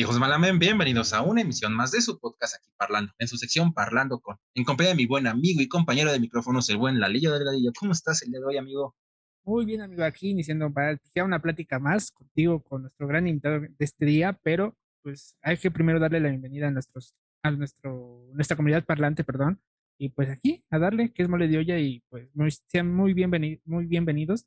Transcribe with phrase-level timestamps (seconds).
[0.00, 3.72] Hijos Malamen, bienvenidos a una emisión más de su podcast aquí Parlando, en su sección
[3.72, 7.32] Parlando con, en compañía de mi buen amigo y compañero de micrófonos, el buen Lalillo
[7.32, 7.72] del Ladillo.
[7.76, 8.94] ¿Cómo estás el día de hoy, amigo?
[9.42, 13.74] Muy bien, amigo, aquí iniciando para una plática más contigo, con nuestro gran invitado de
[13.80, 18.56] este día, pero pues hay que primero darle la bienvenida a nuestros, a nuestro, nuestra
[18.56, 19.60] comunidad parlante, perdón,
[19.98, 22.30] y pues aquí a darle, que es mole de olla, y pues
[22.68, 24.46] sean muy, bienvenidos muy bienvenidos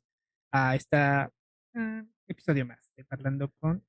[0.50, 0.96] a este
[2.26, 3.84] episodio más de Parlando con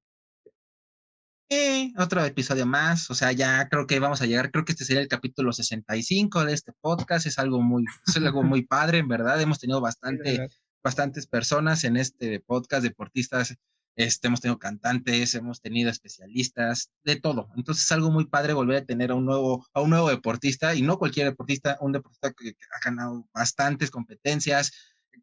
[1.98, 5.02] otro episodio más, o sea, ya creo que vamos a llegar, creo que este sería
[5.02, 9.42] el capítulo 65 de este podcast, es algo muy, es algo muy padre, en verdad,
[9.42, 10.48] hemos tenido bastante,
[10.84, 13.56] bastantes personas en este podcast, deportistas,
[13.96, 18.78] este, hemos tenido cantantes, hemos tenido especialistas, de todo, entonces es algo muy padre volver
[18.78, 22.32] a tener a un nuevo, a un nuevo deportista, y no cualquier deportista, un deportista
[22.34, 24.72] que ha ganado bastantes competencias,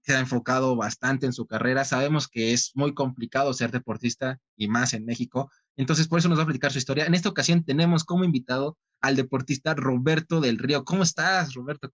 [0.03, 1.84] se ha enfocado bastante en su carrera.
[1.84, 5.51] Sabemos que es muy complicado ser deportista y más en México.
[5.77, 7.07] Entonces, por eso nos va a platicar su historia.
[7.07, 10.85] En esta ocasión tenemos como invitado al deportista Roberto del Río.
[10.85, 11.91] ¿Cómo estás, Roberto?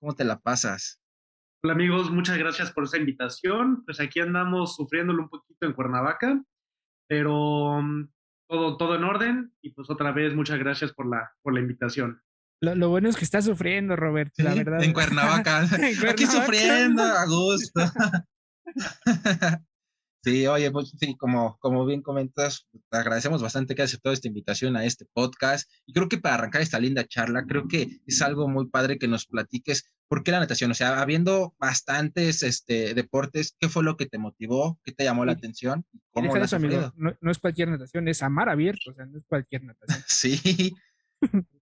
[0.00, 1.00] ¿Cómo, te la pasas?
[1.62, 3.84] Hola amigos, muchas gracias por esa invitación.
[3.84, 6.42] Pues aquí andamos sufriéndolo un poquito en Cuernavaca,
[7.06, 8.08] pero mm,
[8.48, 9.52] todo, todo en orden.
[9.62, 12.22] Y pues otra vez, muchas gracias por la, por la invitación.
[12.62, 14.82] Lo, bueno es que está sufriendo, Roberto, la verdad.
[14.82, 15.62] En Cuernavaca.
[16.10, 17.80] Aquí sufriendo, a gusto.
[20.22, 24.28] sí, oye, pues, sí, como, como bien comentas, te agradecemos bastante que hayas aceptado esta
[24.28, 25.70] invitación a este podcast.
[25.86, 29.08] Y creo que para arrancar esta linda charla, creo que es algo muy padre que
[29.08, 30.70] nos platiques por qué la natación.
[30.70, 34.78] O sea, habiendo bastantes este, deportes, ¿qué fue lo que te motivó?
[34.84, 35.84] ¿Qué te llamó la atención?
[36.10, 36.92] ¿Cómo eso, amigo.
[36.96, 40.02] No, no es cualquier natación, es amar abierto, o sea, no es cualquier natación.
[40.06, 40.74] sí.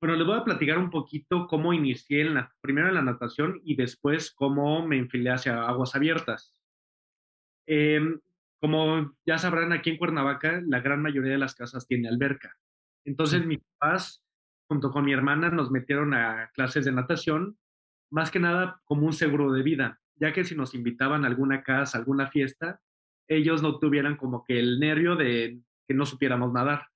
[0.00, 3.60] Bueno, les voy a platicar un poquito cómo inicié en la, primero en la natación
[3.64, 6.54] y después cómo me enfilé hacia aguas abiertas.
[7.70, 8.18] Em,
[8.60, 12.56] como ya sabrán, aquí en Cuernavaca la gran mayoría de las casas tiene alberca.
[13.04, 14.24] Entonces mis papás,
[14.68, 17.58] junto con mi hermana, nos metieron a clases de natación,
[18.10, 21.62] más que nada como un seguro de vida, ya que si nos invitaban a alguna
[21.62, 22.80] casa, alguna fiesta,
[23.28, 26.86] ellos no tuvieran como que el nervio de que no supiéramos nadar.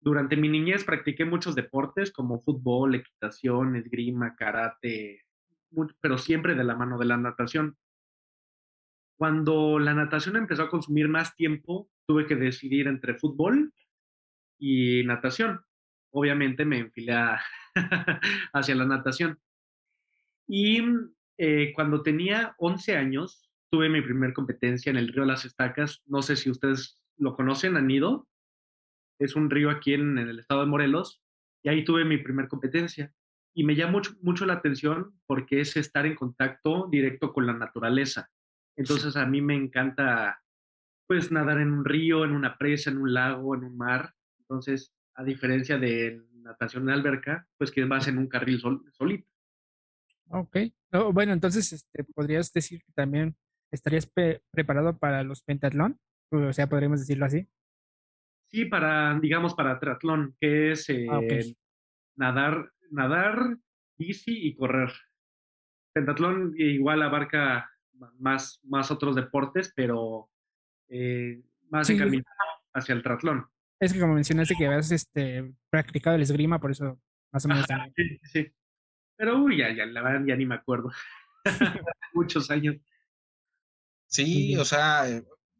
[0.00, 5.26] Durante mi niñez practiqué muchos deportes como fútbol, equitación, esgrima, karate,
[6.00, 7.76] pero siempre de la mano de la natación.
[9.20, 13.70] Cuando la natación empezó a consumir más tiempo, tuve que decidir entre fútbol
[14.58, 15.60] y natación.
[16.10, 17.12] Obviamente me enfilé
[18.54, 19.38] hacia la natación.
[20.48, 20.82] Y
[21.36, 26.00] eh, cuando tenía 11 años, tuve mi primer competencia en el río Las Estacas.
[26.06, 28.26] No sé si ustedes lo conocen, han ido
[29.18, 31.20] es un río aquí en, el estado de Morelos,
[31.62, 33.12] y ahí tuve mi primer competencia.
[33.54, 37.52] Y me llama mucho, mucho la atención porque es estar en contacto directo con la
[37.52, 38.30] naturaleza.
[38.76, 40.40] Entonces a mí me encanta
[41.06, 44.14] pues nadar en un río, en una presa, en un lago, en un mar.
[44.38, 48.60] Entonces, a diferencia de natación en alberca, pues que vas en un carril
[48.92, 49.28] solito.
[50.28, 50.56] Ok.
[51.12, 53.36] bueno, entonces este, podrías decir que también
[53.72, 54.10] estarías
[54.52, 55.98] preparado para los pentatlón,
[56.30, 57.48] o sea, podríamos decirlo así.
[58.50, 61.56] Sí, para, digamos, para triatlón, que es ah, eh,
[62.16, 63.58] nadar, nadar,
[63.98, 64.92] bici y correr.
[65.92, 67.70] Pentatlón igual abarca
[68.18, 70.28] más, más otros deportes, pero
[70.88, 72.24] eh, más encaminado
[72.74, 73.46] hacia el triatlón.
[73.78, 77.00] Es que como mencionaste que habías este, practicado el esgrima, por eso
[77.32, 77.66] más o menos.
[77.96, 78.52] sí, sí.
[79.16, 80.90] Pero uy, ya, ya, la verdad ya ni me acuerdo.
[82.14, 82.76] Muchos años.
[84.06, 85.04] Sí, o sea,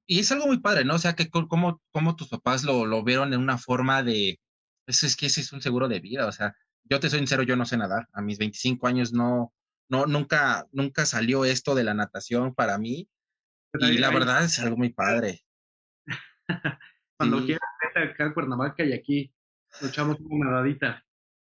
[0.06, 0.94] y es algo muy padre, ¿no?
[0.96, 4.40] O sea, que cómo, cómo tus papás lo, lo vieron en una forma de,
[4.86, 7.44] eso es que ese es un seguro de vida, o sea, yo te soy sincero,
[7.44, 9.52] yo no sé nadar, a mis 25 años no,
[9.90, 13.08] no, nunca, nunca salió esto de la natación para mí,
[13.74, 15.42] y la verdad es algo muy padre.
[17.18, 17.60] Cuando quieras,
[17.94, 19.32] acá en Cuernavaca y aquí
[19.82, 21.04] luchamos una nadadita.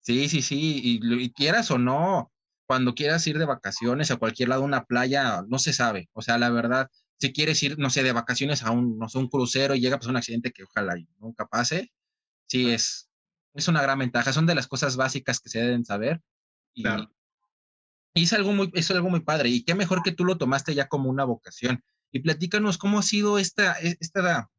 [0.02, 2.34] Sí, sí, sí, y, y, quieras o no,
[2.68, 6.38] cuando quieras ir de vacaciones a cualquier lado, una playa, no se sabe, o sea,
[6.38, 6.90] la verdad,
[7.20, 9.98] si quieres ir, no sé, de vacaciones a un, no sé, un crucero y llega
[9.98, 11.94] pues, un accidente que ojalá nunca pase,
[12.48, 13.10] sí es,
[13.54, 14.34] es una gran ventaja.
[14.34, 16.22] Son de las cosas básicas que se deben saber.
[16.74, 16.84] Y,
[18.14, 19.50] y es, algo muy, es algo muy padre.
[19.50, 21.84] Y qué mejor que tú lo tomaste ya como una vocación.
[22.12, 24.50] Y platícanos cómo ha sido esta, e, esta,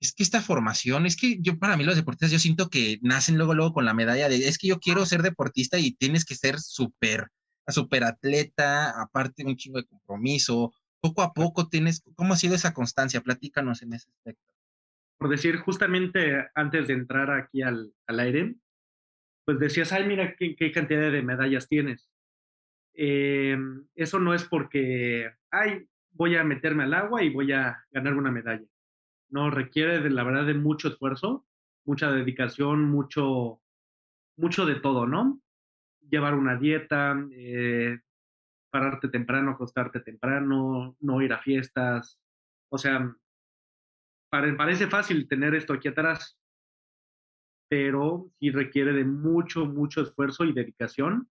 [0.00, 3.36] es que esta formación, es que yo para mí los deportistas, yo siento que nacen
[3.36, 6.34] luego, luego con la medalla de, es que yo quiero ser deportista y tienes que
[6.34, 7.28] ser súper,
[7.68, 12.74] súper atleta, aparte un chingo de compromiso, poco a poco tienes, ¿cómo ha sido esa
[12.74, 13.20] constancia?
[13.20, 14.42] Platícanos en ese aspecto.
[15.18, 18.56] Por decir, justamente antes de entrar aquí al, al aire,
[19.44, 22.10] pues decías, ay, mira qué, qué cantidad de medallas tienes.
[22.94, 23.56] Eh,
[23.94, 28.30] eso no es porque, ay, voy a meterme al agua y voy a ganar una
[28.30, 28.66] medalla.
[29.30, 29.50] ¿no?
[29.50, 31.46] Requiere, de, la verdad, de mucho esfuerzo,
[31.84, 33.60] mucha dedicación, mucho,
[34.36, 35.40] mucho de todo, ¿no?
[36.08, 37.98] Llevar una dieta, eh,
[38.70, 42.20] pararte temprano, acostarte temprano, no ir a fiestas.
[42.70, 43.14] O sea,
[44.30, 46.38] parece fácil tener esto aquí atrás,
[47.68, 51.28] pero sí requiere de mucho, mucho esfuerzo y dedicación.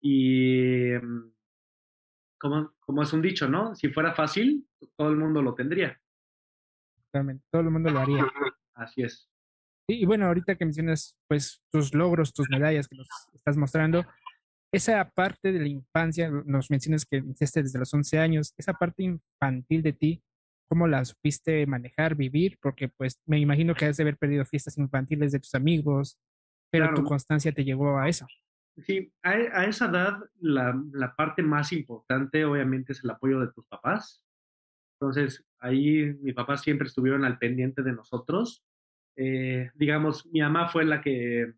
[0.00, 1.32] Y mm,
[2.38, 3.74] como, como es un dicho, ¿no?
[3.74, 4.66] Si fuera fácil,
[4.96, 6.00] todo el mundo lo tendría.
[7.06, 8.24] Totalmente, todo el mundo lo haría.
[8.74, 9.28] Así es.
[9.90, 14.04] Y, bueno, ahorita que mencionas pues tus logros, tus medallas que nos estás mostrando,
[14.70, 19.02] esa parte de la infancia, nos mencionas que iniciaste desde los 11 años, esa parte
[19.02, 20.22] infantil de ti,
[20.68, 22.58] ¿cómo la supiste manejar, vivir?
[22.60, 26.18] Porque pues me imagino que has de haber perdido fiestas infantiles de tus amigos,
[26.70, 28.26] pero tu constancia te llevó a eso.
[28.86, 33.66] Sí, a, esa edad la, la, parte más importante obviamente es el apoyo de tus
[33.66, 34.22] papás.
[35.00, 38.64] Entonces, ahí mis papás siempre estuvieron al pendiente de nosotros.
[39.16, 41.54] Eh, digamos, mi mamá fue la que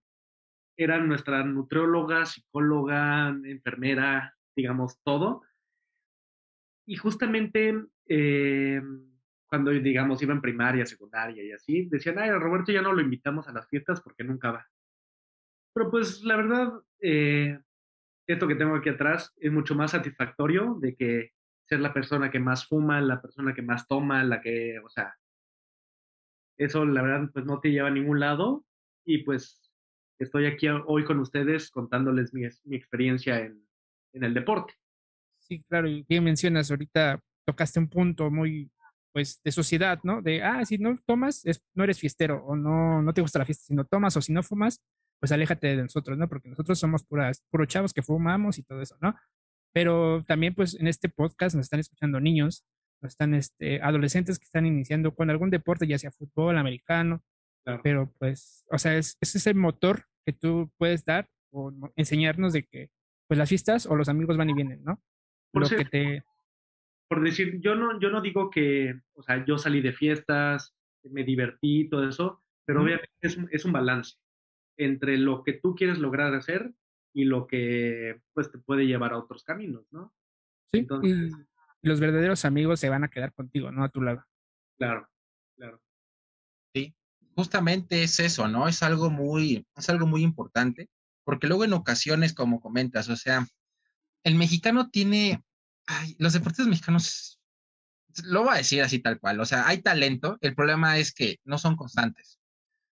[0.77, 5.43] era nuestra nutrióloga, psicóloga, enfermera, digamos, todo.
[6.87, 8.81] Y justamente eh,
[9.47, 13.03] cuando, digamos, iba en primaria, secundaria y así, decían, ay, a Roberto ya no lo
[13.03, 14.67] invitamos a las fiestas porque nunca va.
[15.75, 17.59] Pero pues la verdad, eh,
[18.27, 21.33] esto que tengo aquí atrás es mucho más satisfactorio de que
[21.69, 25.15] ser la persona que más fuma, la persona que más toma, la que, o sea,
[26.59, 28.65] eso la verdad pues no te lleva a ningún lado
[29.05, 29.71] y pues
[30.19, 33.65] estoy aquí hoy con ustedes contándoles mi, mi experiencia en,
[34.13, 34.75] el deporte.
[35.39, 38.71] Sí, claro, y bien mencionas, ahorita tocaste un punto muy,
[39.13, 40.21] pues, de sociedad, ¿no?
[40.21, 43.45] De, ah, si no tomas, es, no eres fiestero o no, no te gusta la
[43.45, 44.83] fiesta, si no tomas o si no fumas,
[45.21, 46.29] pues aléjate de nosotros, ¿no?
[46.29, 49.15] Porque nosotros somos puras, puros chavos que fumamos y todo eso, ¿no?
[49.73, 52.65] Pero también, pues, en este podcast nos están escuchando niños,
[53.03, 57.23] nos están este, adolescentes que están iniciando con algún deporte, ya sea fútbol, americano,
[57.83, 62.65] pero pues, o sea, es, es ese motor que tú puedes dar o enseñarnos de
[62.65, 62.91] que
[63.29, 65.01] pues las fiestas o los amigos van y vienen, ¿no?
[65.53, 66.25] Por, Lo que te...
[67.09, 70.75] por decir, yo no, yo no digo que, o sea, yo salí de fiestas,
[71.05, 74.17] me divertí, todo eso, pero obviamente es, es, un balance
[74.81, 76.73] entre lo que tú quieres lograr hacer
[77.13, 80.15] y lo que pues te puede llevar a otros caminos, ¿no?
[80.73, 81.33] Sí, Entonces,
[81.83, 83.85] y los verdaderos amigos se van a quedar contigo, ¿no?
[83.85, 84.25] A tu lado.
[84.79, 85.07] Claro,
[85.57, 85.83] claro.
[86.75, 86.95] Sí,
[87.35, 88.69] justamente es eso, ¿no?
[88.69, 90.89] Es algo muy, es algo muy importante,
[91.25, 93.47] porque luego en ocasiones, como comentas, o sea,
[94.25, 95.43] el mexicano tiene,
[95.87, 97.39] ay, los deportes mexicanos,
[98.25, 101.39] lo voy a decir así tal cual, o sea, hay talento, el problema es que
[101.45, 102.40] no son constantes.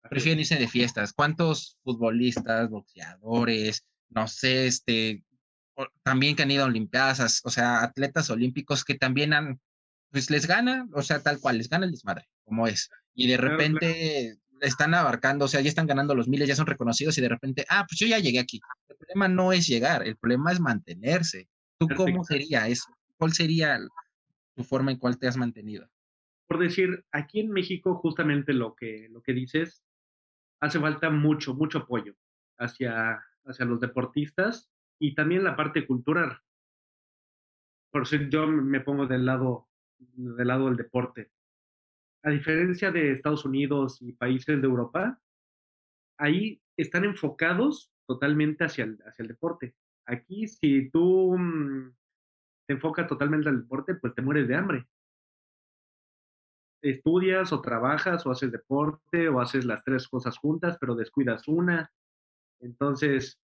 [0.08, 1.12] Prefieren irse de fiestas.
[1.12, 5.24] ¿Cuántos futbolistas, boxeadores, no sé, este,
[6.02, 9.60] también que han ido a Olimpiadas, o sea, atletas olímpicos que también han,
[10.10, 13.36] pues les gana, o sea, tal cual, les gana el desmadre, como es y de
[13.38, 17.28] repente están abarcando, o sea, ya están ganando los miles, ya son reconocidos y de
[17.30, 18.60] repente, ah, pues yo ya llegué aquí.
[18.88, 21.48] El problema no es llegar, el problema es mantenerse.
[21.78, 22.84] ¿Tú cómo sería eso?
[23.16, 23.80] ¿Cuál sería
[24.54, 25.88] tu forma en cuál te has mantenido?
[26.46, 29.82] Por decir, aquí en México justamente lo que, lo que dices,
[30.60, 32.14] hace falta mucho, mucho apoyo
[32.58, 36.40] hacia, hacia los deportistas y también la parte cultural.
[37.90, 39.68] Por si yo me pongo del lado,
[39.98, 41.30] del lado del deporte
[42.26, 45.20] a diferencia de Estados Unidos y países de Europa,
[46.18, 49.76] ahí están enfocados totalmente hacia el, hacia el deporte.
[50.06, 51.94] Aquí, si tú mm,
[52.66, 54.88] te enfocas totalmente al deporte, pues te mueres de hambre.
[56.90, 61.90] Estudias o trabajas o haces deporte o haces las tres cosas juntas, pero descuidas una.
[62.60, 63.40] Entonces,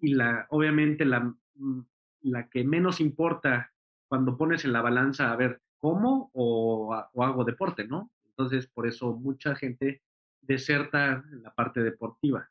[0.00, 1.20] y la, obviamente la,
[1.54, 1.80] mm,
[2.22, 3.72] la que menos importa
[4.08, 8.10] cuando pones en la balanza, a ver, como o, hago deporte, ¿no?
[8.24, 10.02] Entonces, por eso mucha gente
[10.40, 12.48] deserta en la parte deportiva.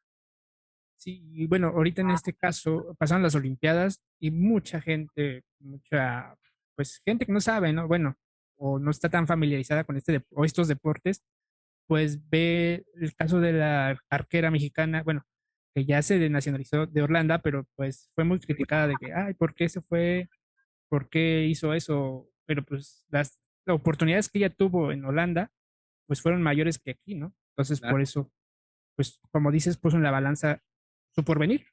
[0.95, 6.35] Sí, y bueno, ahorita en este caso pasan las Olimpiadas y mucha gente, mucha,
[6.75, 7.87] pues gente que no sabe, ¿no?
[7.87, 8.17] Bueno,
[8.57, 11.23] o no está tan familiarizada con este o estos deportes,
[11.87, 15.25] pues ve el caso de la arquera mexicana, bueno,
[15.73, 19.53] que ya se nacionalizó de Orlando, pero pues fue muy criticada de que, ay, ¿por
[19.55, 20.29] qué se fue?
[20.89, 22.29] ¿Por qué hizo eso?
[22.47, 25.51] pero pues las oportunidades que ella tuvo en Holanda,
[26.07, 27.35] pues fueron mayores que aquí, ¿no?
[27.51, 28.31] Entonces, por eso,
[28.95, 30.63] pues como dices, puso en la balanza
[31.13, 31.67] su porvenir.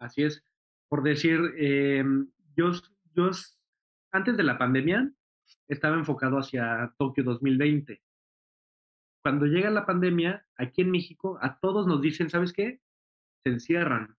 [0.00, 0.42] Así es.
[0.88, 2.02] Por decir, eh,
[2.56, 2.72] yo,
[3.12, 3.30] yo
[4.10, 5.12] antes de la pandemia
[5.68, 8.02] estaba enfocado hacia Tokio 2020.
[9.22, 12.80] Cuando llega la pandemia, aquí en México, a todos nos dicen, ¿sabes qué?
[13.44, 14.16] Se encierran.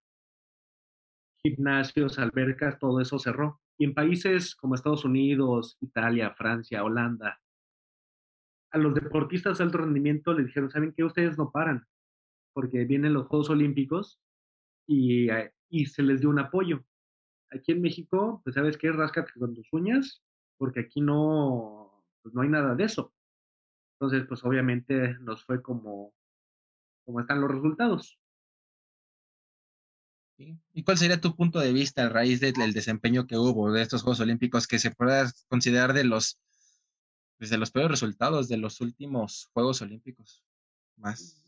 [1.42, 3.62] Gimnasios, albercas, todo eso cerró.
[3.78, 7.40] Y en países como Estados Unidos, Italia, Francia, Holanda,
[8.72, 11.04] a los deportistas de alto rendimiento les dijeron, ¿saben qué?
[11.04, 11.88] Ustedes no paran,
[12.54, 14.20] porque vienen los Juegos Olímpicos
[14.86, 16.84] y, eh, y se les dio un apoyo.
[17.52, 20.22] Aquí en México, pues sabes qué, ráscate con tus uñas,
[20.58, 23.14] porque aquí no, pues, no hay nada de eso.
[24.00, 26.14] Entonces, pues obviamente nos fue como,
[27.06, 28.20] como están los resultados.
[30.38, 34.04] ¿Y cuál sería tu punto de vista a raíz del desempeño que hubo de estos
[34.04, 36.40] Juegos Olímpicos que se pueda considerar de los,
[37.40, 40.44] pues, de los peores resultados de los últimos Juegos Olímpicos?
[40.96, 41.44] Más.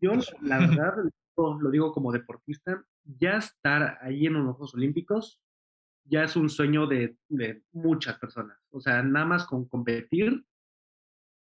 [0.00, 0.94] Yo, la verdad,
[1.36, 5.40] lo digo como deportista, ya estar ahí en los Juegos Olímpicos
[6.04, 8.58] ya es un sueño de, de muchas personas.
[8.70, 10.44] O sea, nada más con competir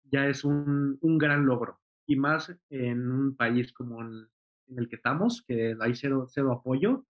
[0.04, 1.80] ya es un, un gran logro.
[2.06, 4.28] Y más en un país como en,
[4.68, 7.06] en el que estamos, que hay cero, cero apoyo,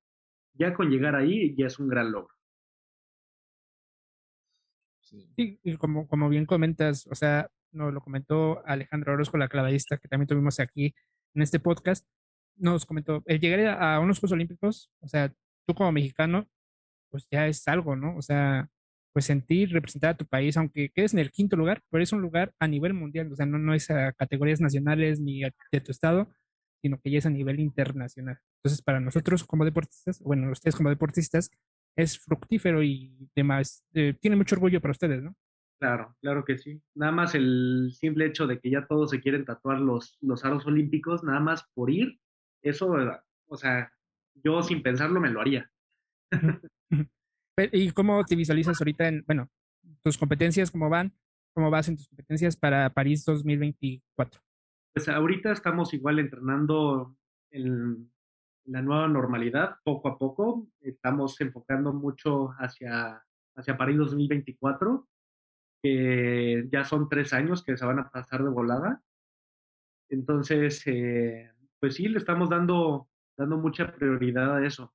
[0.55, 2.35] ya con llegar ahí ya es un gran logro.
[5.01, 9.99] Sí, y como, como bien comentas, o sea, nos lo comentó Alejandro Orozco, la clavadista,
[9.99, 10.95] que también tuvimos aquí
[11.35, 12.07] en este podcast,
[12.57, 15.33] nos comentó, el llegar a unos Juegos Olímpicos, o sea,
[15.67, 16.49] tú como mexicano,
[17.13, 18.17] pues ya es algo, ¿no?
[18.17, 18.69] O sea,
[19.13, 22.23] pues sentir, representar a tu país, aunque quedes en el quinto lugar, pero es un
[22.23, 25.93] lugar a nivel mundial, o sea, no, no es a categorías nacionales ni de tu
[25.93, 26.29] estado,
[26.81, 28.39] sino que ya es a nivel internacional.
[28.59, 31.51] Entonces, para nosotros como deportistas, bueno, ustedes como deportistas,
[31.97, 35.35] es fructífero y demás, eh, tiene mucho orgullo para ustedes, ¿no?
[35.79, 36.81] Claro, claro que sí.
[36.95, 40.65] Nada más el simple hecho de que ya todos se quieren tatuar los, los aros
[40.67, 42.19] olímpicos, nada más por ir,
[42.63, 42.95] eso,
[43.49, 43.93] o sea,
[44.45, 45.71] yo sin pensarlo me lo haría.
[47.73, 49.49] ¿Y cómo te visualizas ahorita en, bueno,
[50.03, 51.13] tus competencias, cómo van?
[51.55, 54.41] ¿Cómo vas en tus competencias para París 2024?
[54.95, 57.17] Pues ahorita estamos igual entrenando
[57.51, 58.11] en
[58.65, 60.69] la nueva normalidad, poco a poco.
[60.81, 63.23] Estamos enfocando mucho hacia,
[63.57, 65.09] hacia París 2024,
[65.83, 69.03] que ya son tres años que se van a pasar de volada.
[70.09, 74.95] Entonces, eh, pues sí, le estamos dando, dando mucha prioridad a eso.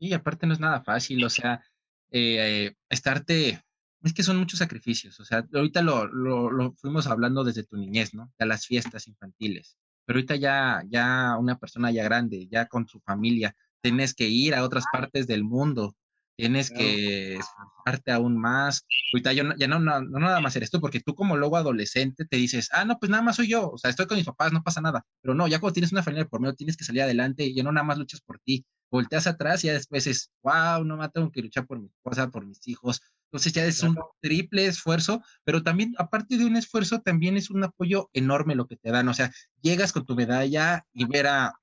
[0.00, 1.62] Y aparte no es nada fácil, o sea,
[2.10, 3.62] eh, estarte,
[4.02, 7.76] es que son muchos sacrificios, o sea, ahorita lo, lo, lo, fuimos hablando desde tu
[7.76, 8.32] niñez, ¿no?
[8.38, 9.76] De las fiestas infantiles,
[10.06, 14.54] pero ahorita ya, ya una persona ya grande, ya con su familia, tienes que ir
[14.54, 15.94] a otras partes del mundo,
[16.40, 18.86] tienes que esforzarte aún más.
[19.12, 22.24] Ahorita yo, ya no, no, no, nada más eres tú, porque tú como luego adolescente
[22.24, 24.52] te dices, ah, no, pues nada más soy yo, o sea, estoy con mis papás,
[24.52, 25.04] no pasa nada.
[25.20, 27.62] Pero no, ya cuando tienes una familia por medio, tienes que salir adelante y ya
[27.62, 31.12] no nada más luchas por ti, volteas atrás y ya después es, wow, no más
[31.12, 33.00] tengo que luchar por mi esposa, por mis hijos.
[33.30, 37.62] Entonces ya es un triple esfuerzo, pero también, aparte de un esfuerzo, también es un
[37.62, 39.08] apoyo enorme lo que te dan.
[39.08, 39.30] O sea,
[39.60, 41.54] llegas con tu medalla y ver a,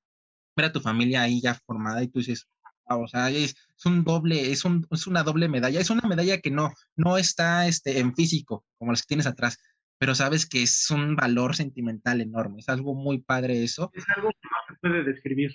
[0.56, 2.48] ver a tu familia ahí ya formada y tú dices,
[2.90, 5.80] o sea, es, es un doble, es, un, es una doble medalla.
[5.80, 9.58] Es una medalla que no, no está este, en físico, como las que tienes atrás,
[9.98, 12.60] pero sabes que es un valor sentimental enorme.
[12.60, 13.92] Es algo muy padre eso.
[13.94, 15.52] Es algo que no se puede describir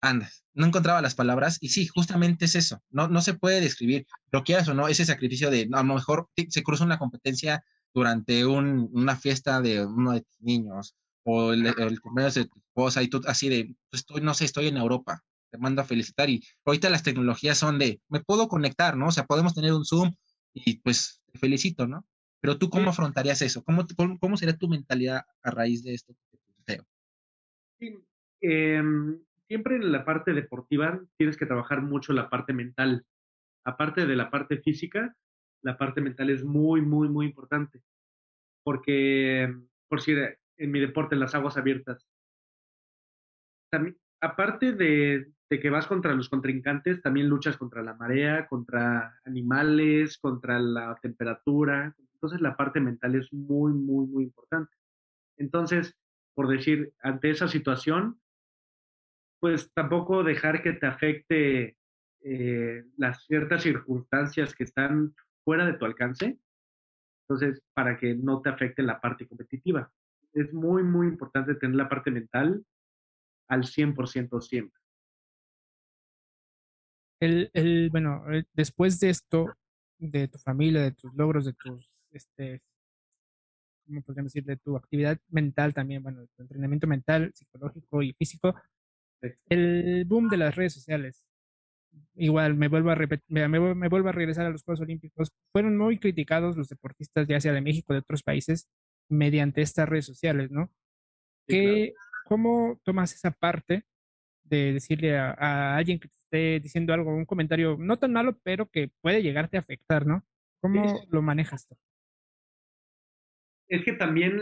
[0.00, 0.44] andas.
[0.54, 2.82] No encontraba las palabras y sí, justamente es eso.
[2.90, 6.28] No, no se puede describir, lo quieras o no, ese sacrificio de a lo mejor
[6.48, 7.64] se cruza una competencia
[7.94, 12.58] durante un, una fiesta de uno de tus niños o el, el cumpleaños de tu
[12.58, 15.84] esposa y tú así de, pues estoy, no sé, estoy en Europa, te mando a
[15.84, 19.08] felicitar y ahorita las tecnologías son de, me puedo conectar, ¿no?
[19.08, 20.12] O sea, podemos tener un Zoom
[20.54, 22.06] y pues te felicito, ¿no?
[22.40, 23.64] Pero tú, ¿cómo afrontarías eso?
[23.64, 23.84] ¿Cómo,
[24.20, 26.14] cómo, sería tu mentalidad a raíz de esto?
[27.80, 27.96] Sí,
[28.40, 28.82] eh,
[29.46, 33.04] siempre en la parte deportiva tienes que trabajar mucho la parte mental.
[33.64, 35.16] Aparte de la parte física,
[35.62, 37.82] la parte mental es muy, muy, muy importante.
[38.62, 39.52] Porque,
[39.88, 42.06] por si en mi deporte, en las aguas abiertas,
[43.70, 49.18] también, aparte de, de, que vas contra los contrincantes, también luchas contra la marea, contra
[49.24, 51.94] animales, contra la temperatura.
[52.14, 54.76] Entonces la parte mental es muy, muy, muy importante.
[55.36, 55.96] Entonces,
[56.34, 58.20] por decir, ante esa situación,
[59.40, 61.76] pues tampoco dejar que te afecte
[62.22, 65.14] eh, las ciertas circunstancias que están
[65.44, 66.38] fuera de tu alcance.
[67.22, 69.90] Entonces, para que no te afecte la parte competitiva.
[70.32, 72.64] Es muy, muy importante tener la parte mental
[73.48, 74.77] al 100% siempre.
[77.20, 79.54] El, el, bueno, eh, después de esto,
[79.98, 82.62] de tu familia, de tus logros, de tus, este,
[83.86, 84.44] ¿cómo podríamos decir?
[84.44, 88.54] De tu actividad mental también, bueno, de tu entrenamiento mental, psicológico y físico,
[89.48, 91.24] el boom de las redes sociales.
[92.14, 92.96] Igual, me vuelvo, a
[93.28, 95.32] me, me, vuelvo a regresar a los Juegos Olímpicos.
[95.52, 98.68] Fueron muy criticados los deportistas, ya sea de México, de otros países,
[99.08, 100.70] mediante estas redes sociales, ¿no?
[101.48, 101.92] Sí,
[102.26, 103.84] ¿Cómo tomas esa parte
[104.44, 108.66] de decirle a, a, alguien que esté diciendo algo, un comentario no tan malo, pero
[108.66, 110.24] que puede llegarte a afectar, ¿no?
[110.60, 111.76] ¿Cómo lo manejas tú?
[113.68, 114.40] es que también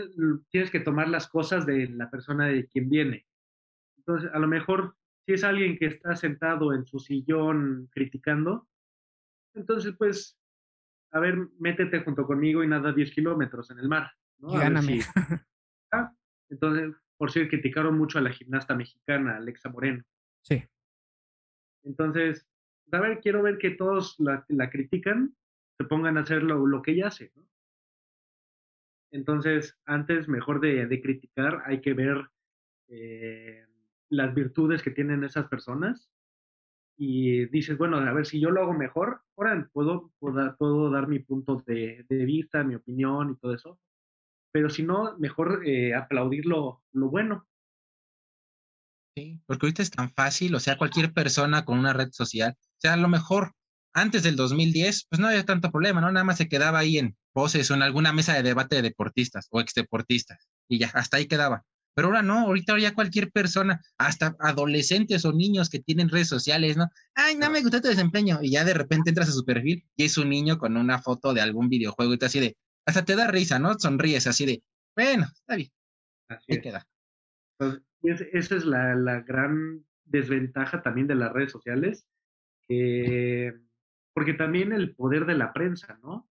[0.49, 3.25] tienes que tomar las cosas de la persona de quien viene.
[3.97, 8.67] Entonces, a lo mejor, si es alguien que está sentado en su sillón criticando,
[9.53, 10.39] entonces, pues,
[11.11, 14.11] a ver, métete junto conmigo y nada 10 kilómetros en el mar.
[14.39, 14.51] ¿no?
[14.51, 14.99] gáname.
[15.89, 16.11] Ah,
[16.49, 20.03] entonces, por cierto, criticaron mucho a la gimnasta mexicana, Alexa Moreno.
[20.41, 20.61] Sí.
[21.87, 22.45] Entonces,
[22.91, 25.35] a ver, quiero ver que todos la, critican,
[25.77, 27.47] se pongan a hacer lo, lo que ella hace, ¿no?
[29.11, 32.29] Entonces, antes, mejor de, de criticar, hay que ver
[32.89, 33.65] eh,
[34.09, 36.09] las virtudes que tienen esas personas
[36.97, 41.07] y dices, bueno, a ver, si yo lo hago mejor, ahora puedo, puedo, puedo dar
[41.07, 43.79] mi punto de, de, vista, mi opinión y todo eso,
[44.51, 47.47] pero si no, mejor eh, aplaudir lo, lo bueno.
[49.17, 52.77] Sí, porque ahorita es tan fácil, o sea, cualquier persona con una red social, o
[52.77, 53.53] sea, a lo mejor
[53.91, 56.11] antes del 2010, pues no había tanto problema, ¿no?
[56.11, 59.47] Nada más se quedaba ahí en poses o en alguna mesa de debate de deportistas
[59.49, 61.63] o exdeportistas y ya, hasta ahí quedaba.
[61.95, 66.77] Pero ahora no, ahorita ya cualquier persona, hasta adolescentes o niños que tienen redes sociales,
[66.77, 66.85] ¿no?
[67.15, 68.37] Ay, no me gusta tu desempeño.
[68.43, 71.33] Y ya de repente entras a su perfil y es un niño con una foto
[71.33, 72.55] de algún videojuego y te así de,
[72.85, 73.79] hasta te da risa, ¿no?
[73.79, 74.61] Sonríes así de,
[74.95, 75.71] bueno, está bien.
[76.29, 76.87] Así ahí queda.
[77.59, 82.07] Entonces, esa es la, la, gran desventaja también de las redes sociales,
[82.67, 83.53] que,
[84.13, 86.29] porque también el poder de la prensa, ¿no?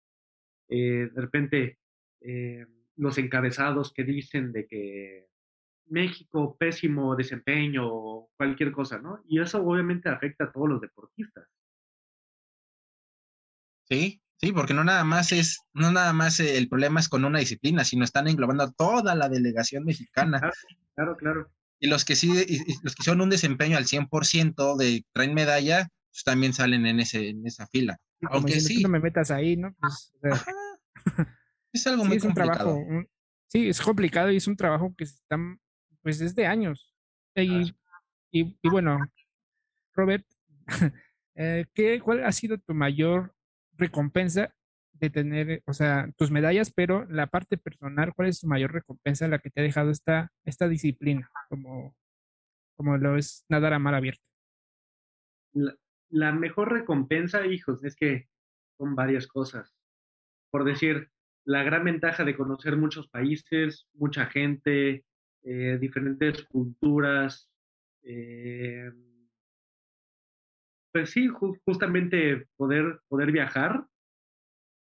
[0.69, 1.79] Eh, de repente,
[2.21, 5.27] eh, los encabezados que dicen de que
[5.87, 9.23] México, pésimo desempeño cualquier cosa, ¿no?
[9.27, 11.49] Y eso obviamente afecta a todos los deportistas.
[13.85, 17.39] Sí, sí, porque no nada más es, no nada más el problema es con una
[17.39, 20.39] disciplina, sino están englobando a toda la delegación mexicana.
[20.41, 20.55] Claro,
[20.95, 21.17] claro.
[21.17, 21.53] claro.
[21.79, 22.31] Y los que sí,
[22.83, 27.31] los que son un desempeño al 100% de traen medalla, pues también salen en, ese,
[27.31, 27.99] en esa fila.
[28.31, 28.83] Aunque sí.
[28.83, 29.75] No me metas ahí, ¿no?
[29.81, 30.13] Pues,
[31.73, 32.75] es algo sí, muy es complicado.
[32.75, 33.09] Un trabajo, un,
[33.47, 35.39] sí, es complicado y es un trabajo que está
[36.03, 36.95] pues desde años.
[37.35, 37.75] Y,
[38.31, 38.99] y, y bueno,
[39.95, 40.27] Robert,
[41.35, 43.35] eh, ¿qué, ¿cuál ha sido tu mayor
[43.81, 44.55] recompensa
[44.93, 49.29] de tener, o sea, tus medallas, pero la parte personal, ¿cuál es tu mayor recompensa
[49.29, 51.97] la que te ha dejado esta, esta disciplina, como,
[52.77, 54.23] como lo es nadar a mar abierto?
[55.55, 55.75] La,
[56.11, 58.29] la mejor recompensa, hijos, es que
[58.77, 59.75] son varias cosas.
[60.51, 61.11] Por decir,
[61.45, 65.05] la gran ventaja de conocer muchos países, mucha gente,
[65.43, 67.49] eh, diferentes culturas.
[68.03, 68.91] Eh,
[70.93, 73.87] pues sí, ju justamente poder, poder viajar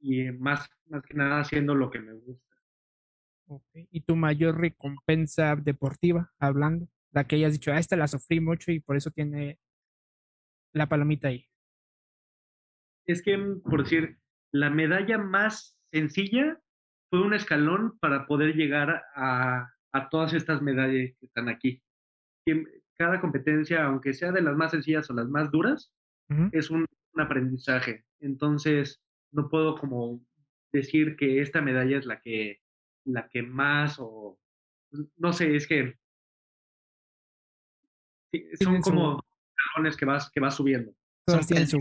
[0.00, 2.56] y más, más que nada haciendo lo que me gusta.
[3.48, 3.88] Okay.
[3.90, 6.88] ¿Y tu mayor recompensa deportiva, hablando?
[7.12, 9.59] La que hayas dicho, ah, esta la sufrí mucho y por eso tiene
[10.72, 11.48] la palomita ahí.
[13.06, 14.18] Es que, por decir,
[14.52, 16.61] la medalla más sencilla
[17.09, 21.82] fue un escalón para poder llegar a, a todas estas medallas que están aquí.
[22.98, 25.92] Cada competencia, aunque sea de las más sencillas o las más duras,
[26.30, 26.50] uh -huh.
[26.52, 28.04] es un, un, aprendizaje.
[28.20, 30.20] Entonces, no puedo como
[30.72, 32.61] decir que esta medalla es la que,
[33.04, 34.38] la que más o
[35.16, 35.98] no sé, es que
[38.61, 39.22] son como
[39.56, 40.92] escalones que vas, que vas subiendo.
[41.28, 41.78] Son peldaños, su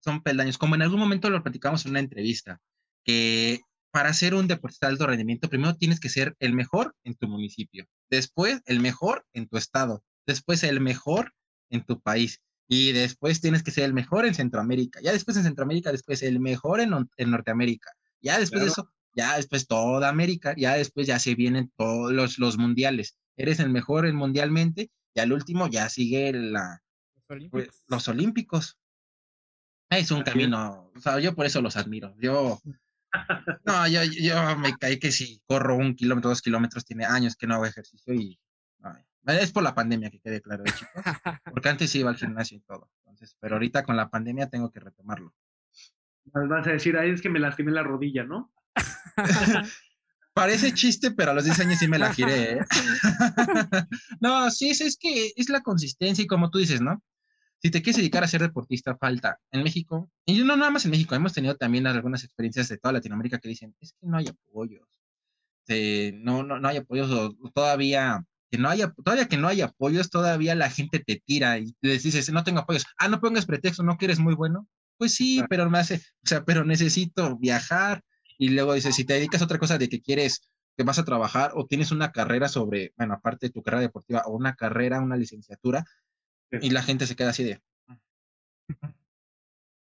[0.00, 0.58] son peldaños.
[0.58, 2.60] Como en algún momento lo platicamos en una entrevista,
[3.04, 7.14] que para ser un deportista de alto rendimiento, primero tienes que ser el mejor en
[7.14, 11.32] tu municipio, después el mejor en tu estado, después el mejor
[11.70, 15.44] en tu país y después tienes que ser el mejor en Centroamérica, ya después en
[15.44, 18.64] Centroamérica, después el mejor en, en Norteamérica, ya después claro.
[18.64, 23.16] de eso, ya después toda América, ya después ya se vienen todos los, los mundiales,
[23.36, 26.82] eres el mejor en mundialmente y al último ya sigue la,
[27.14, 27.50] los olímpicos.
[27.50, 28.78] Pues, los olímpicos.
[29.90, 32.16] Es un camino, o sea, yo por eso los admiro.
[32.18, 32.60] Yo,
[33.64, 37.46] no, yo, yo me caí que si corro un kilómetro, dos kilómetros, tiene años que
[37.46, 38.38] no hago ejercicio y
[38.82, 40.90] ay, es por la pandemia que quede claro, ¿eh, chicos.
[41.52, 42.90] Porque antes sí iba al gimnasio y todo.
[42.98, 45.34] Entonces, pero ahorita con la pandemia tengo que retomarlo.
[46.26, 48.52] Vas a decir, ahí es que me lastimé la rodilla, ¿no?
[50.34, 52.54] Parece chiste, pero a los 10 años sí me la giré.
[52.54, 52.60] ¿eh?
[54.20, 57.02] no, sí, es, es que es la consistencia y como tú dices, ¿no?
[57.62, 59.38] Si te quieres dedicar a ser deportista, falta.
[59.52, 62.92] En México, y no nada más en México, hemos tenido también algunas experiencias de toda
[62.92, 64.88] Latinoamérica que dicen, es que no hay apoyos.
[65.68, 69.62] Eh, no, no, no hay apoyos, o todavía que no haya, todavía que no hay
[69.62, 72.84] apoyos, todavía la gente te tira y te dices, no tengo apoyos.
[72.98, 74.68] Ah, no pongas pretexto, no que eres muy bueno.
[74.96, 75.48] Pues sí, claro.
[75.50, 78.02] pero me hace, o sea, pero necesito viajar.
[78.38, 81.04] Y luego dices, si te dedicas a otra cosa de que quieres, que vas a
[81.04, 85.00] trabajar o tienes una carrera sobre, bueno, aparte de tu carrera deportiva o una carrera,
[85.00, 85.84] una licenciatura,
[86.52, 86.58] sí.
[86.62, 87.60] y la gente se queda así de.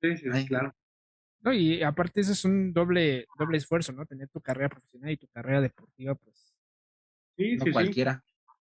[0.03, 0.75] Sí, sí, Ay, claro.
[1.43, 4.07] No, y aparte eso es un doble, doble esfuerzo, ¿no?
[4.07, 6.55] Tener tu carrera profesional y tu carrera deportiva, pues.
[7.37, 7.73] Sí, No sí, sí.
[7.73, 8.25] cualquiera.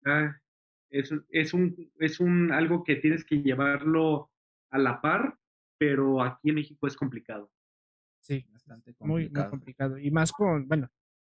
[0.05, 0.37] Ah,
[0.91, 4.31] es, un- es un es un algo que tienes que llevarlo
[4.71, 5.39] a la par,
[5.79, 7.51] pero aquí en México es complicado.
[8.21, 9.51] Sí, Bastante muy, muy complicado.
[9.51, 9.99] complicado.
[9.99, 10.89] Y más con, bueno,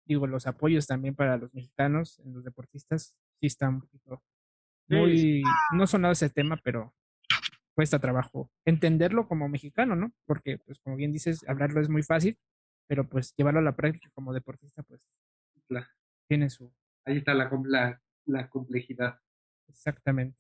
[0.05, 4.21] digo, los apoyos también para los mexicanos, en los deportistas, sí está un poquito
[4.89, 6.93] Sí, muy, no sonado ese tema, pero
[7.75, 10.13] cuesta trabajo entenderlo como mexicano, ¿no?
[10.25, 12.37] Porque, pues, como bien dices, hablarlo es muy fácil,
[12.87, 15.09] pero pues llevarlo a la práctica como deportista, pues,
[15.67, 15.87] Claro.
[16.27, 16.73] tiene su,
[17.05, 19.19] Ahí está la, la, la complejidad.
[19.67, 20.37] exactamente.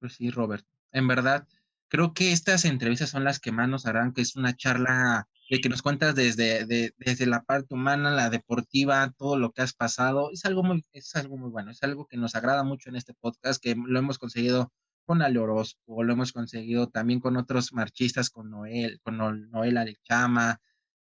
[0.00, 0.66] Pues sí, Robert.
[0.92, 1.46] En verdad,
[1.88, 5.60] creo que estas entrevistas son las que más nos harán, que es una charla de
[5.60, 9.74] que nos cuentas desde, de- desde la parte humana, la deportiva, todo lo que has
[9.74, 10.30] pasado.
[10.32, 13.14] Es algo muy, es algo muy bueno, es algo que nos agrada mucho en este
[13.14, 14.72] podcast, que lo hemos conseguido
[15.04, 19.76] con Ale Orozco, lo hemos conseguido también con otros marchistas, con Noel, con No- Noel
[19.76, 20.60] Alechama,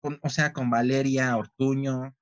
[0.02, 2.16] con, o sea, con Valeria Ortuño,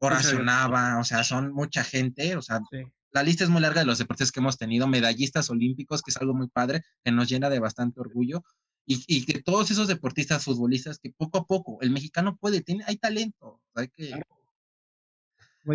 [0.00, 0.42] Horacio.
[0.42, 2.78] Nava, o sea, son mucha gente, o sea, Sí.
[3.12, 6.16] La lista es muy larga de los deportes que hemos tenido, medallistas olímpicos, que es
[6.16, 8.42] algo muy padre, que nos llena de bastante orgullo,
[8.86, 12.84] y, y que todos esos deportistas, futbolistas, que poco a poco, el mexicano puede, tiene,
[12.86, 14.20] hay talento, hay que,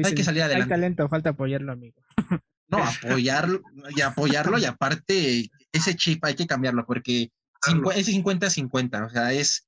[0.03, 0.73] Hay que salir adelante.
[0.73, 2.01] Hay talento, falta apoyarlo, amigo.
[2.67, 3.61] no, apoyarlo,
[3.95, 7.31] y apoyarlo, y aparte, ese chip hay que cambiarlo, porque
[7.95, 9.67] es 50-50, o sea, es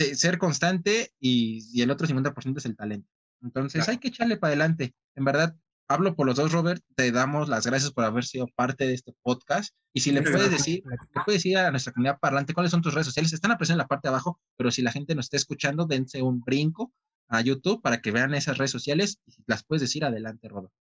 [0.00, 0.14] Sí.
[0.14, 3.08] ser constante y, y el otro 50% es el talento.
[3.42, 3.90] Entonces Claro.
[3.92, 4.94] hay que echarle para adelante.
[5.16, 5.56] En verdad,
[5.88, 9.14] hablo por los dos, Robert, te damos las gracias por haber sido parte de este
[9.22, 9.74] podcast.
[9.92, 12.94] Y si le puedes decir, le puedes decir a nuestra comunidad parlante cuáles son tus
[12.94, 13.32] redes sociales.
[13.32, 16.22] Están apareciendo en la parte de abajo, pero si la gente nos está escuchando, dense
[16.22, 16.92] un brinco
[17.28, 20.72] a YouTube para que vean esas redes sociales y las puedes decir adelante, Robert.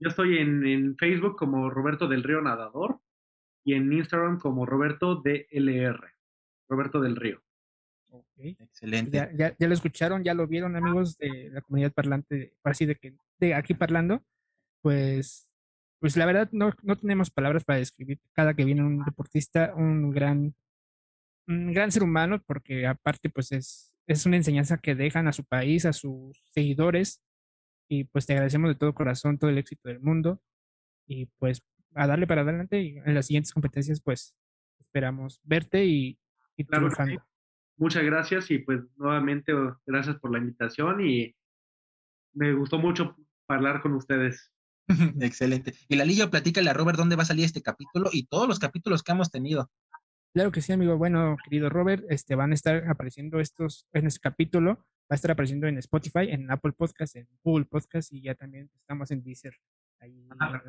[0.00, 3.00] Yo estoy en, en Facebook como Roberto del Río Nadador
[3.64, 6.12] y en Instagram como Roberto DLR.
[6.68, 7.42] Roberto del Río.
[8.10, 8.26] Ok.
[8.38, 9.16] Excelente.
[9.16, 12.96] Ya, ya, ya lo escucharon, ya lo vieron, amigos de la comunidad parlante, así de
[12.96, 14.22] que de aquí parlando,
[14.84, 15.48] pues,
[15.98, 20.10] pues la verdad no, no tenemos palabras para describir cada que viene un deportista, un
[20.10, 20.54] gran,
[21.48, 25.42] un gran ser humano, porque aparte, pues es, es una enseñanza que dejan a su
[25.42, 27.22] país, a sus seguidores,
[27.88, 30.42] y pues te agradecemos de todo corazón todo el éxito del mundo,
[31.06, 31.62] y pues
[31.94, 34.36] a darle para adelante, y en las siguientes competencias, pues
[34.80, 36.18] esperamos verte y,
[36.58, 37.16] y Claro sí.
[37.78, 41.34] Muchas gracias y pues nuevamente oh, gracias por la invitación y
[42.34, 43.16] me gustó mucho
[43.48, 44.52] hablar con ustedes.
[45.20, 45.74] Excelente.
[45.88, 49.02] Y Lalillo, platícale a Robert dónde va a salir este capítulo y todos los capítulos
[49.02, 49.70] que hemos tenido.
[50.34, 50.98] Claro que sí, amigo.
[50.98, 54.78] Bueno, querido Robert, este, van a estar apareciendo estos en este capítulo.
[55.04, 58.70] Va a estar apareciendo en Spotify, en Apple Podcast, en Google Podcast y ya también
[58.80, 59.54] estamos en Deezer.
[60.00, 60.60] Ahí Ah,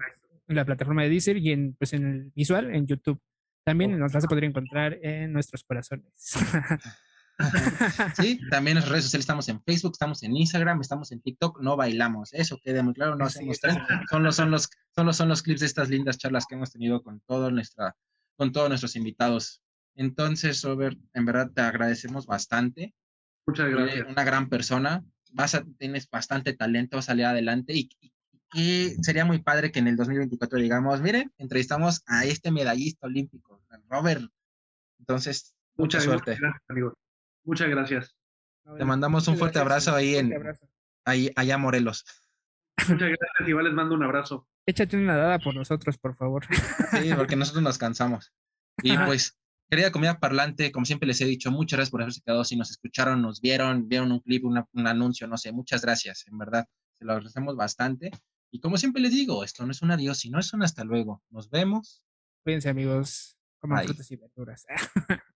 [0.48, 3.20] en la plataforma de Deezer y en, pues, en el visual en YouTube.
[3.66, 6.14] También nos vas a poder encontrar en nuestros corazones.
[8.16, 11.62] Sí, también en las redes sociales estamos en Facebook, estamos en Instagram, estamos en TikTok,
[11.62, 13.78] no bailamos, eso quede muy claro, no hacemos tren,
[14.10, 16.72] son los, son los, son los, son los clips de estas lindas charlas que hemos
[16.72, 17.96] tenido con todo nuestra,
[18.38, 19.62] con todos nuestros invitados.
[19.96, 22.94] Entonces, Robert, en verdad te agradecemos bastante.
[23.48, 24.08] Muchas Eres gracias.
[24.10, 28.12] una gran persona, vas a, tienes bastante talento, vas a salir adelante y, y-
[28.54, 33.62] y sería muy padre que en el 2024 digamos, miren, entrevistamos a este medallista olímpico,
[33.90, 34.24] Robert.
[35.00, 36.38] Entonces, mucha Muchas, suerte.
[36.40, 36.94] gracias, amigos.
[37.46, 38.16] Muchas gracias.
[38.78, 40.68] Te mandamos un fuerte gracias, abrazo ahí en- abrazo.
[41.06, 42.04] Ahí, allá Morelos.
[42.90, 43.48] Muchas gracias.
[43.48, 44.48] Igual les mando un abrazo.
[44.66, 46.46] Échate una dada por nosotros, por favor.
[46.92, 48.34] Sí, porque nosotros nos cansamos.
[48.82, 49.06] Y Ajá.
[49.06, 49.38] pues,
[49.70, 52.44] querida comunidad parlante, como siempre les he dicho, muchas gracias por haberse quedado.
[52.44, 56.26] Si nos escucharon, nos vieron, vieron un clip, una- un anuncio, no sé, muchas gracias,
[56.28, 56.66] en verdad.
[56.98, 58.10] Se lo agradecemos bastante.
[58.52, 61.22] Y como siempre les digo, esto no es un adiós, sino es un hasta luego.
[61.30, 62.04] Nos vemos.
[62.44, 63.38] Cuídense, amigos.
[63.60, 64.66] Coman frutas y verduras.